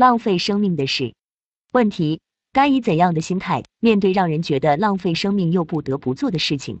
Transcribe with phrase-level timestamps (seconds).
[0.00, 1.12] 浪费生命的事。
[1.74, 2.22] 问题：
[2.54, 6.80] 该以怎样的心态面对让人觉得浪费生命又不得不做的事情？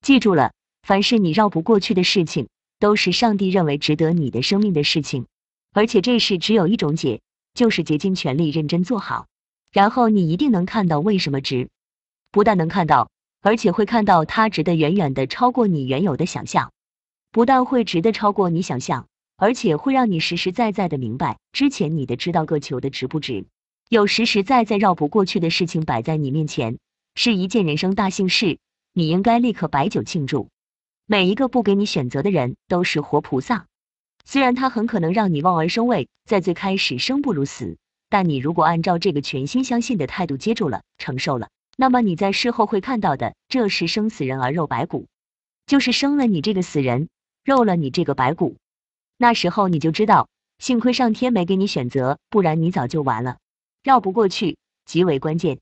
[0.00, 2.48] 记住了，凡是你绕不过去的事情，
[2.78, 5.26] 都是上帝认为值得你的生命的事情，
[5.74, 7.20] 而且这事只有一种解，
[7.52, 9.26] 就是竭尽全力认真做好，
[9.70, 11.68] 然后你一定能看到为什么值。
[12.30, 13.10] 不但能看到，
[13.42, 16.72] 而且会看到它值得远远的超过你原有的想象。
[17.30, 19.06] 不但会值得超过你想象，
[19.42, 23.44] 而且会让你实实在在的明白之前你的知道个球的值不值。
[23.88, 26.78] 有实实在在绕不过去的事情摆在你面前，
[27.16, 28.60] 是一件人生大幸事，
[28.92, 30.48] 你应该立刻摆酒庆祝。
[31.06, 33.66] 每一个不给你选择的人都是活菩萨，
[34.24, 37.78] 虽然他很可能让你望而生畏，在最开始生不如死，
[38.08, 45.08] 但你如果按照这个全心相信的态度接住了、承受了，那么你在事后会看到的，这是生死人而肉白骨，
[45.66, 47.08] 就是生了你这个死人，
[47.44, 48.54] 肉了你这个白骨。
[49.22, 53.36] 那时候你就知道，幸亏上天没给你选择，不然你早就完了。
[53.84, 55.60] 绕不过去极为关键。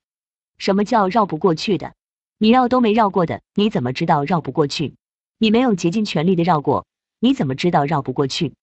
[0.57, 1.93] 什么叫绕不过去的？
[2.39, 4.95] 你绕都没绕过的，你怎么知道绕不过去？
[5.37, 6.87] 你没有竭尽全力的绕过，
[7.19, 8.55] 你怎么知道绕不过去？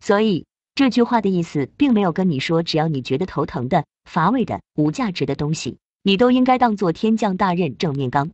[0.00, 8.30] 所以这句话的意思，并没有跟你说，只要你觉得头疼的、乏味的、无价值的东西，你都应该当做天降大任正面刚。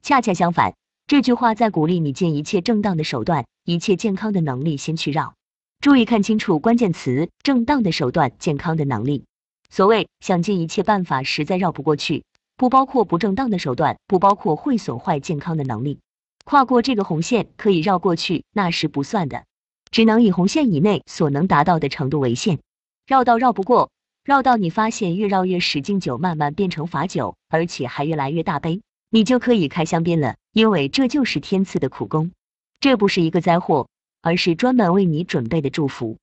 [0.00, 0.76] 恰恰相反，
[1.08, 5.34] 这句话在鼓励你尽一切正当的手段，一切健康的能力先去绕。
[5.80, 9.24] 注意看清楚关键词：正当的手段、健康的能力。
[9.70, 12.24] 所谓想尽一切办法，实在绕不过去，
[12.58, 15.98] 不包括不正当的手段，不包括会损坏健康的能力。
[16.44, 19.44] 跨过这个红线可以绕过去，那是不算的，
[19.90, 22.58] 只能以红线以内所能达到的程度为限。
[23.06, 23.90] 绕到绕不过，
[24.22, 32.32] 绕到你发现越绕越使劲酒慢慢变成罚酒，而且还越来越大杯，你就可以开香槟了，因为这就是天赐的苦功，
[32.80, 33.88] 这不是一个灾祸，
[34.22, 36.18] 而是专门为你准备的祝福。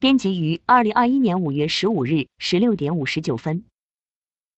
[0.00, 3.64] 编辑于二零二一年五月十五日十六点五十九分。